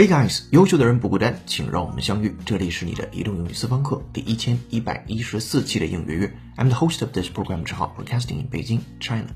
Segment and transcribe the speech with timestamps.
[0.00, 2.34] Hey guys，优秀的人不孤单，请让我们相遇。
[2.46, 6.34] 这里是你的移动英语私房课第一千一百一十四期的应约约。
[6.56, 9.26] I'm the host of this program，之号 broadcasting in Beijing, China。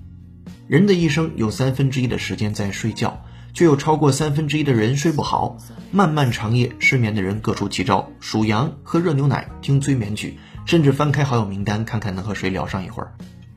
[0.66, 5.58] 人的一生有三分之一的时间在睡觉，却有超过三分之一的人睡不好。
[5.90, 13.12] 漫漫长夜，失眠的人各出奇招：数羊、喝热牛奶、听催眠曲，甚至翻开好友名单看看能和谁聊上一会儿。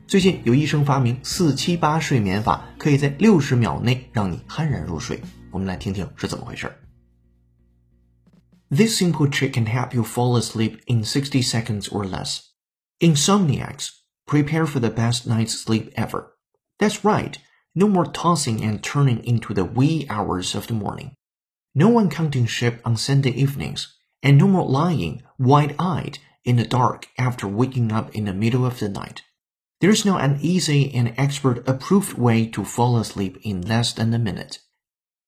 [0.06, 5.22] 最近有医生发明四七八睡眠法，可以在六十秒内让你酣然入睡。
[5.50, 6.70] 我们来听听是怎么回事。
[8.70, 12.52] This simple trick can help you fall asleep in 60 seconds or less.
[13.02, 13.92] Insomniacs,
[14.26, 16.34] prepare for the best night's sleep ever.
[16.78, 17.38] That's right,
[17.74, 21.14] no more tossing and turning into the wee hours of the morning.
[21.74, 27.08] No one counting sheep on Sunday evenings, and no more lying wide-eyed in the dark
[27.16, 29.22] after waking up in the middle of the night.
[29.80, 34.58] There's now an easy and expert-approved way to fall asleep in less than a minute.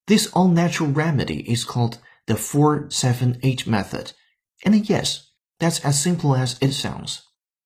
[0.08, 1.98] This all-natural remedy is called
[2.29, 4.13] the 478 method.
[4.63, 7.23] And yes, that's as simple as it sounds.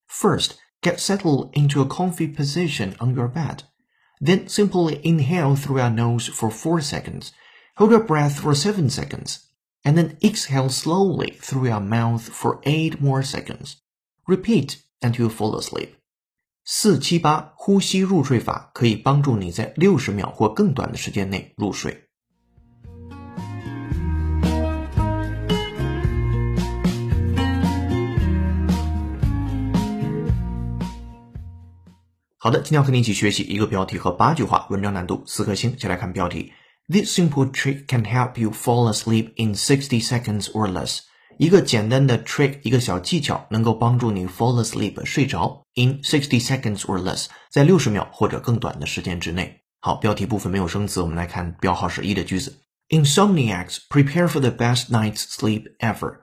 [0.07, 3.63] First, get settled into a comfy position on your bed.
[4.21, 7.31] Then simply inhale through your nose for 4 seconds,
[7.77, 9.47] hold your breath for 7 seconds,
[9.85, 13.77] and then exhale slowly through your mouth for 8 more seconds.
[14.27, 15.95] Repeat until you fall asleep.
[16.71, 22.09] 四七八呼吸入睡法可以帮助你在六十秒或更短的时间内入睡。
[32.44, 35.74] 好的，今天要和你一起学习一个标题和八句话，文章难度四颗星。
[35.78, 36.52] 先来看标题
[36.88, 40.98] ：This simple trick can help you fall asleep in sixty seconds or less。
[41.38, 49.62] 一个简单的 trick，一个小技巧，能够帮助你 fall asleep 睡着 in sixty seconds or less，在六十秒或者更短的时间之内。
[49.80, 52.54] 好，标题部分没有生词，我们来看标号是一的句子
[52.90, 56.18] ：Insomniacs prepare for the best night's sleep ever。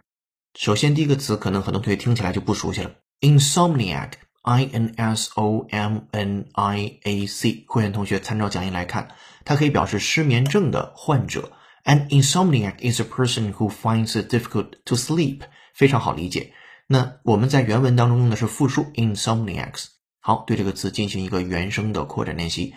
[0.53, 4.11] 首先，第一个词可能很多同学听起来就不熟悉了，insomniac。
[4.41, 9.09] I N S O M N I A C，会员同学参照讲义来看，
[9.45, 11.51] 它可以表示失眠症的患者。
[11.83, 15.41] An insomniac is a person who finds it difficult to sleep，
[15.73, 16.53] 非常好理解。
[16.87, 19.85] 那我们在原文当中用的是复数 insomniacs。
[20.19, 22.73] 好，对这个词进行一个原声的扩展练习，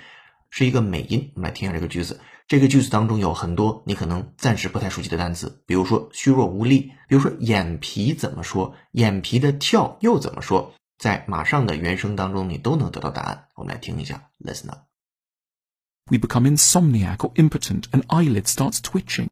[0.51, 1.33] 是一个美音。
[1.35, 2.21] 我们来听一下这个句子。
[2.47, 10.73] 这个句子当中有很多你可能暂时不太熟悉的单词，比如说虚弱无力，比如说眼皮怎么说，眼皮的跳又怎么说。
[10.97, 13.47] 在马上的原声当中，你都能得到答案。
[13.56, 19.28] 我们来听一下，listen up。We become insomniac or impotent, and eyelid starts twitching.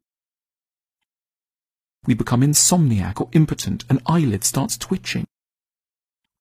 [2.06, 5.26] We become insomniac or impotent, and eyelid starts twitching.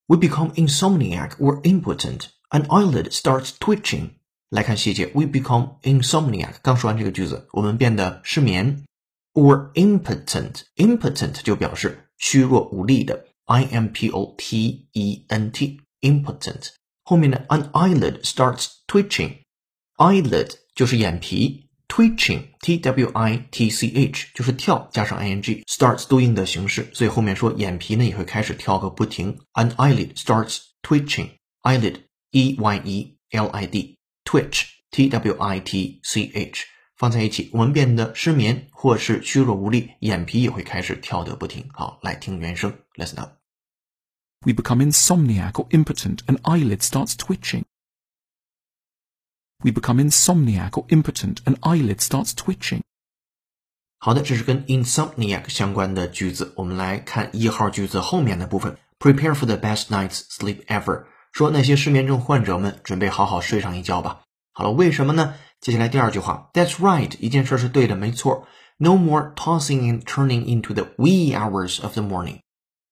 [0.07, 4.11] We become insomniac or impotent, and eyelid starts twitching.
[4.51, 6.59] 来看细节，We become insomniac。
[6.63, 8.85] 刚说完这个句子，我们变得失眠，
[9.33, 13.27] or impotent。impotent 就表示虚弱无力的。
[13.51, 16.71] I M P O T E N T impotent
[17.05, 26.03] 后面的 an eyelid starts twitching，eyelid 就是眼皮，twitching T W I T C H 就是跳加上 ing starts
[26.07, 29.39] doing 的形式，所以后面说眼皮呢也会开始跳个不停。
[29.55, 32.01] An eyelid starts twitching，eyelid
[32.33, 36.65] E Y E L I D twitch T W I T C H
[36.97, 41.69] 放在一起，我们变得失眠或是虚弱无力，眼皮也会开始跳得不停。
[41.73, 43.31] 好，来听原声，listen up。
[44.45, 47.65] we become insomniac or impotent, and eyelid starts twitching.
[49.65, 52.83] We become insomniac or impotent, and eyelid starts twitching.
[53.99, 56.53] 好的，这是跟 insomniac 相关的句子。
[56.57, 58.77] 我们来看一号句子后面的部分。
[58.99, 61.07] Prepare for the best night's sleep ever。
[61.33, 64.23] 说那些失眠症患者们准备好好睡上一觉吧。
[64.53, 65.35] 好了，为什么呢？
[65.61, 68.47] 接下来第二句话，That's right，一件事是对的，没错。
[68.79, 72.41] No more tossing and turning into the wee hours of the morning。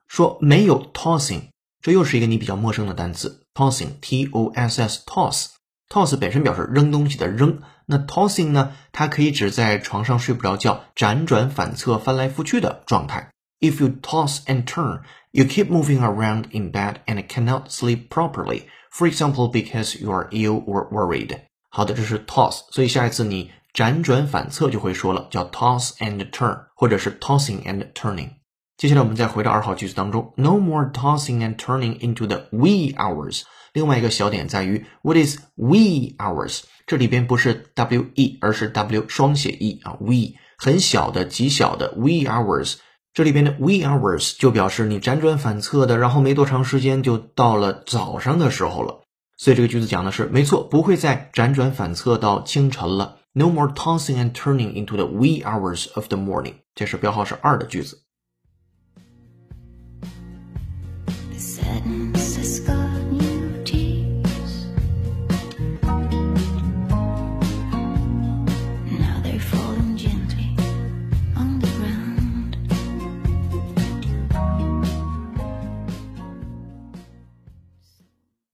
[0.09, 1.49] 说没有 tossing，
[1.81, 8.73] 这又是一个你比较陌生的单词 tossing，t o s s toss，toss 本身表示扔东西的扔，那 tossing 呢？
[8.93, 13.31] 它可以指在床上睡不着觉，辗转反侧、翻来覆去的状态。
[13.61, 18.65] If you toss and turn, you keep moving around in bed and cannot sleep properly.
[18.91, 21.39] For example, because you are ill or worried.
[21.71, 28.31] 好的，这是 toss，所以下一次你辗转反侧就会说了，叫 toss and turn，或者是 tossing and turning。
[28.80, 33.42] 接下来我们再回到二号句子当中，No more tossing and turning into the wee hours。
[33.74, 36.62] 另外一个小点在于，What is wee hours？
[36.88, 42.76] 这里边不是 w e，而是 w 双写 e 啊，we 很小的、极小的 wee hours。
[43.14, 49.02] 这里边的 wee hours 就表示你辗转反侧的，然后没多长时间就到了早上的时候了。
[49.36, 53.18] 所以这个句子讲的是没错，不会再辗转反侧到清晨了。
[53.34, 56.54] No more tossing and turning into the wee hours of the morning。
[56.76, 58.04] 这是标号是二的句子。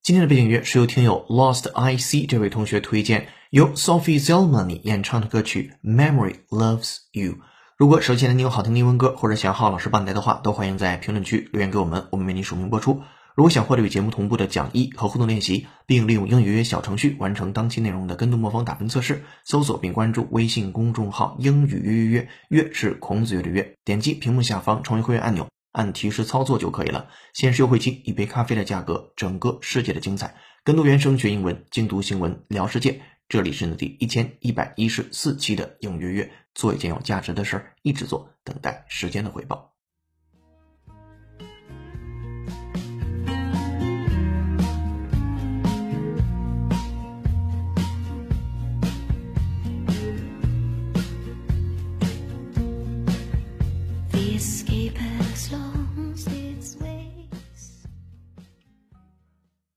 [0.02, 7.32] 今天的背景乐是由听友 Lost IC 这位同学推荐，由 Sophie Zelmani 演唱的歌曲《Memory Loves You》。
[7.76, 13.02] 如果手机前你有好听的英文歌，或者想要浩老师帮你带的话，都欢迎在评论区留言给我们，我们为你署名播出。
[13.36, 25.50] 如果想获得与节目同步的讲义和互动练习，并利用英语约小程序完成当期内容的跟读模仿打分测试，搜索并关注微信公众号“英语约约约”，约是孔子约的约，点击屏幕下方成为会员按钮。
[25.74, 27.10] 按提示操作就可以了。
[27.34, 30.38] 限时优惠期，一杯咖啡的价格，整个世界的精彩。
[30.64, 33.02] 跟读原声学英文，精读新闻聊世界。
[33.28, 39.75] 这里是呢第一千一百一十四期的英语约约，做一件有价值的事儿，一直做，等待时间的回报。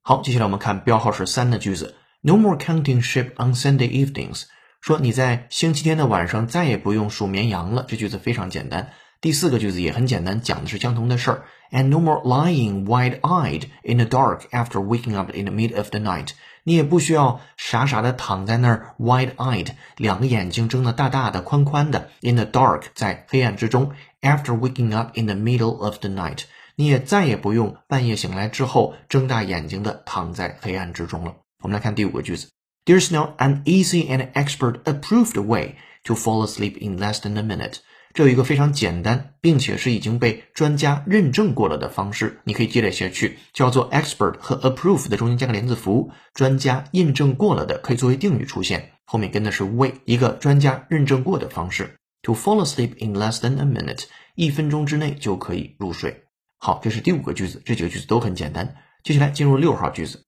[0.09, 1.95] 好，接下来我们看标号是三的句子。
[2.23, 4.45] No more counting sheep on Sunday evenings。
[4.81, 7.85] 说你在星期天的晚上再也不用数绵羊了。
[7.87, 8.91] 这句子非常简单。
[9.21, 11.43] 第四个句子也很简单，讲的是相同的事儿。
[11.71, 15.99] And no more lying wide-eyed in the dark after waking up in the middle of the
[15.99, 16.29] night。
[16.65, 26.45] 你也不需要傻傻的躺在那儿，wide-eyed，两个眼睛睁得大大的、宽宽的，in the dark，在黑暗之中，after waking up in the middle of the night。
[26.81, 31.35] 你也再也不用半夜醒来之后睁大眼睛的躺在黑暗之中了。
[31.61, 32.51] 我们来看第五个句子
[32.85, 37.79] ：There's no an easy and expert approved way to fall asleep in less than a minute。
[38.15, 51.97] 这有一个非常简单，并且是已经被专家认证过了的方式，你可以积累下去，叫做 expert 和 approve 的中间加个连字符，专家印证过了的可以作为定语出现，后面跟的是 way，一个专家认证过的方式。
[52.23, 54.05] To fall asleep in less than a minute，
[54.37, 56.28] 一分钟之内就可以入睡。
[56.58, 58.76] 好，这是第五个句子，这几个句子都很简单。
[59.04, 60.24] 接下来进入六号句子，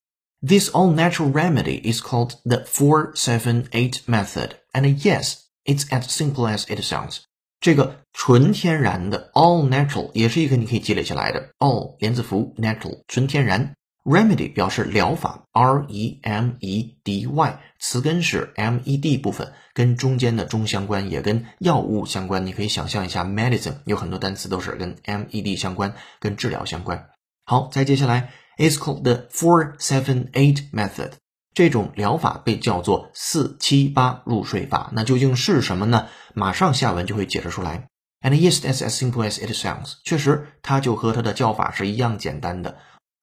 [0.45, 6.81] This all-natural remedy is called the four-seven-eight method, and yes, it's as simple as it
[6.81, 7.19] sounds。
[7.61, 13.73] 这个纯天然的 all natural 也是一个你可以积累下来的 all 连字符 natural 纯天然。
[14.04, 22.46] Remedy 表示疗法，R E M E D Y，词根是 M E D 部分，跟中间的中相关，也跟药物相关。
[22.46, 27.08] 你可以想象一下，medicine 有很多单词都是跟 M E D 相关，跟治疗相关。
[27.44, 31.12] 好，再接下来，It's called the four seven eight method。
[31.52, 34.90] 这种疗法被叫做四七八入睡法。
[34.94, 36.06] 那究竟是什么呢？
[36.32, 37.88] 马上下文就会解释出来。
[38.22, 39.94] And yes, it's as simple as it sounds。
[40.04, 42.76] 确实，它就和它的叫法是一样简单的。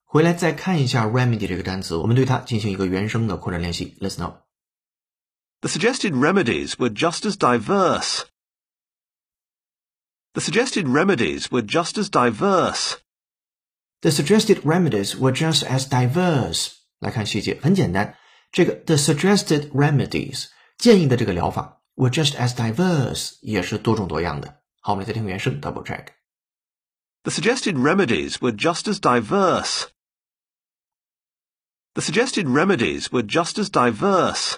[0.07, 3.97] 回来再看一下 remedy 这个单词，我们对它进行一个原声的扩展练习。
[4.01, 4.43] Listen up.
[5.61, 8.25] The suggested remedies were just as diverse.
[10.35, 12.97] The suggested remedies were just as diverse.
[14.01, 16.73] The suggested remedies were just as diverse.
[16.99, 18.17] 来看细节，很简单。
[18.51, 24.63] 这个 the suggested remedies 建议的这个疗法 were just as diverse 也是多种多样的。
[24.81, 29.85] 好，我们再听原声 double check。The suggested remedies were just as diverse.
[31.97, 34.57] The suggested remedies were just as diverse.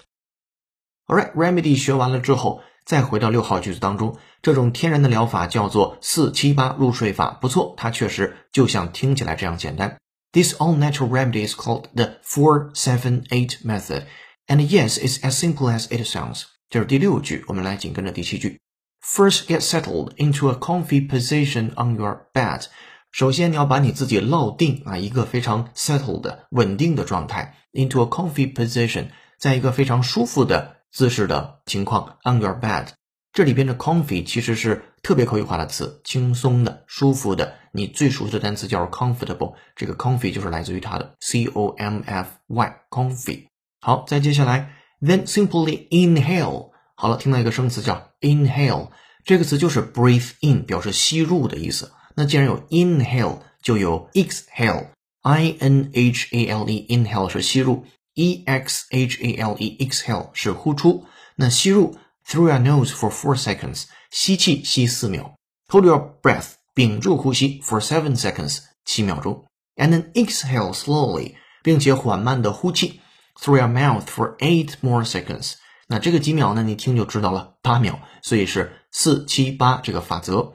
[1.06, 9.99] Alright, remedy 学完了之后，再回到六号句子当中，这种天然的疗法叫做四七八入睡法，不错，它确实就像听起来这样简单。
[10.32, 14.04] This all-natural remedy is called the four seven eight method,
[14.46, 16.44] and yes, it's as simple as it sounds.
[16.70, 18.61] 这是第六句，我们来紧跟着第七句。
[19.02, 22.64] First, get settled into a comfy position on your bed.
[23.11, 32.87] 首先，你要把你自己落定啊，一个非常 settled 稳定的状态，into a comfy position，在一个非常舒服的姿势的情况，on your bed。
[33.33, 37.55] 这里边的 comfy 其实是特别口语化的词，轻松的、舒服的。
[37.71, 43.45] 你最熟悉的单词叫 comfortable，这个 comfy 就是来自于它的 c o m f y，comfy。
[43.81, 46.71] 好，再接下来，then simply inhale。
[46.95, 48.89] 好了，听到一个生词叫 inhale，
[49.23, 51.91] 这个词就是 breathe in，表示吸入的意思。
[52.18, 57.84] 那既然有 inhale，就有 exhale，i n h a l e，inhale 是吸入，
[58.14, 61.06] e x h a l e，exhale 是呼出。
[61.37, 61.96] 那吸入
[62.26, 65.34] through your nose for four seconds，吸气吸四秒，
[65.68, 69.44] hold your breath，屏住呼吸 for seven seconds，七秒钟，
[69.76, 73.00] and then exhale slowly，并且缓慢的呼气
[73.40, 75.54] through your mouth for eight more seconds，
[75.88, 76.62] 那这个几秒呢？
[76.62, 80.54] 你听就知道了，八秒，所以是四七八这个法则。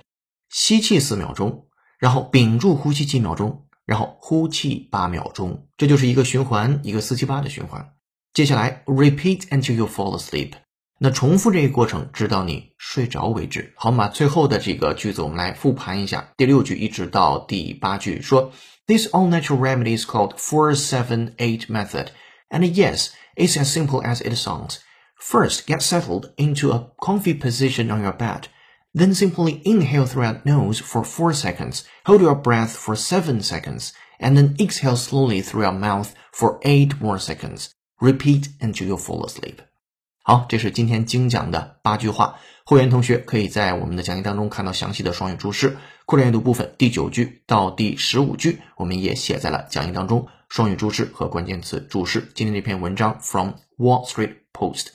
[0.55, 1.67] 吸气四秒钟，
[1.99, 7.95] 然后屏住呼吸几秒钟，然后呼气八秒钟，这就是一个循环，一个四七八的循环。
[8.33, 10.53] 接下来 repeat until you fall asleep。
[11.01, 13.73] 那重复这个过程，直到你睡着为止。
[13.75, 18.53] 好，嘛，最后的这个句子我们来复盘一下，第六句一直到第八句说
[18.87, 22.11] ，This all natural remedy is called four seven eight method,
[22.49, 24.77] and yes, it's as simple as it sounds.
[25.21, 28.43] First, get settled into a comfy position on your bed.
[28.97, 33.91] Then simply inhale through your nose for 4 seconds, hold your breath for 7 seconds,
[34.21, 37.71] and then exhale slowly through your mouth for 8 more seconds.
[37.99, 39.57] Repeat until you fall asleep.
[40.23, 42.39] 好，这是今天精讲的八句话。
[42.65, 45.77] 会员同学可以在我们的讲义当中看到详细的双语注释。
[46.07, 52.31] 扩展阅读部分第九句到第十五句，我们也写在了讲义当中，双语注释和关键词注释。
[52.35, 54.89] 今天这篇文章 from Wall Street Post，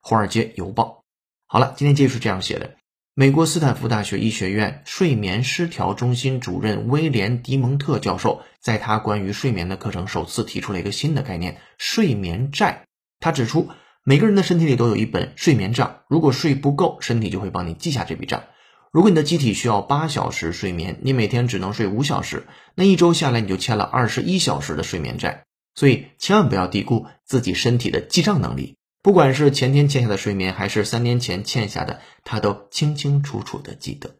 [0.00, 1.04] 华尔街邮报。
[1.46, 2.76] 好了，今天继续是这样写的。
[3.18, 12.84] 美国斯坦福大学医学院睡眠失调中心主任威廉·迪蒙特教授，在他关于睡眠的课程首次提出了一个新的概念——睡眠债。
[13.18, 13.70] 他指出，
[14.04, 18.44] 每个人的身体里都有一本睡眠账，如果睡不够，身体就会帮你记下这笔账。
[18.92, 25.46] 如果你的机体需要八小时睡眠，你每天只能睡五小时，那一周下来你就欠了二十一小时的睡眠债。
[25.74, 28.75] 所以，千万不要低估自己身体的记账能力。
[29.06, 34.10] 不管是前天欠下的睡眠，还是三年前欠下的，他都清清楚楚的记得。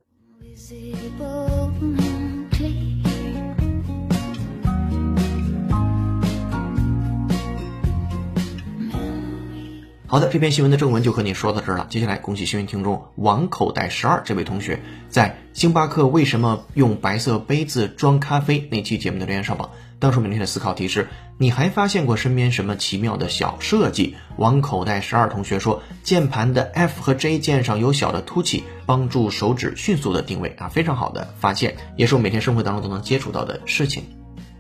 [10.07, 11.88] 好的，这篇新闻的正文就和你说到这儿了。
[11.90, 19.73] 接下来，恭喜幸运听众王口袋十二这位同学，在星巴克为什么用白色杯子装咖啡那期节目的留言上榜。
[19.99, 24.15] 当时我们天的思考题是：你还发现过身边什么奇妙的小设计？
[24.37, 34.05] 王口袋十二同学说，键盘的 F 和 J 键上有小的凸起，帮助手指迅速的定位啊，非常好的发现，也是我每天生活当中都能接触到的事情。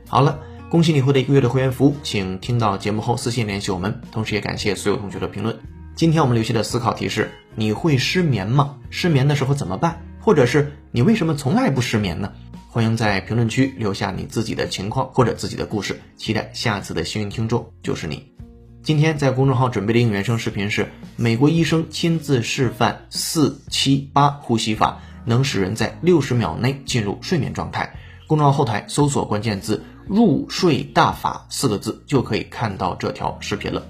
[0.08, 0.38] 好了，
[0.70, 5.54] 恭喜你获得一个月的会员服务，请听到节目后私信联系我们，同时也感谢所有同学的评论。
[5.94, 8.76] 今天我们留下的思考题是：你会失眠吗？
[8.88, 10.02] 失眠的时候怎么办？
[10.20, 12.32] 或者是你为什么从来不失眠呢？
[12.76, 18.34] 欢迎在评论区留下你自己的情况或者自己的故事，期待下次的幸运听众就是你。
[18.82, 27.94] 今天在公众号准备的应援声视频是美国医生亲自示范四七八呼吸法，能使人在六十秒内进入睡眠状态。
[28.26, 33.86] 公众号后台搜索关键字“入睡大法”四个字就可以看到这条视频了。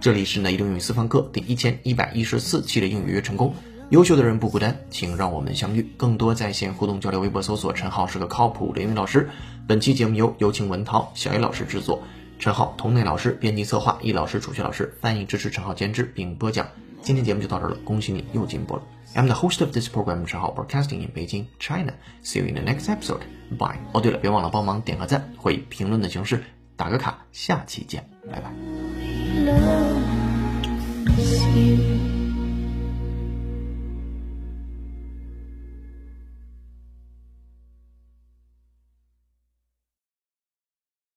[0.00, 3.56] 这里是内英语私房课第一千一百一十四期的英语约成功。
[3.90, 5.82] 优秀的人不孤单，请让我们相遇。
[5.96, 9.28] 更多在线互动交流，微博搜索“陈浩是个靠谱的英语老师”。
[9.66, 12.00] 本期节目由有请文涛、小叶老师制作，
[12.38, 16.68] 陈浩、童内老师编辑策划，易老师、楚学老师翻译支持，陈浩监制并播讲。
[17.02, 18.82] 今天节目就到这儿了，恭喜你又进步了。
[19.16, 21.94] I'm the host of this program, 陈浩 Broadcasting in Beijing, China.
[22.22, 23.22] See you in the next episode.
[23.58, 23.78] Bye.
[23.92, 26.44] 哦，对了，别忘了帮忙点个赞或以评论的形式
[26.76, 27.26] 打个卡。
[27.32, 28.52] 下期见，拜拜。